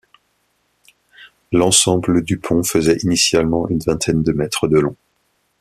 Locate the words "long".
4.79-4.95